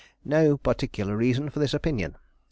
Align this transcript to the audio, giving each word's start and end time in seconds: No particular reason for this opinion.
No 0.25 0.57
particular 0.57 1.15
reason 1.15 1.51
for 1.51 1.59
this 1.59 1.75
opinion. 1.75 2.17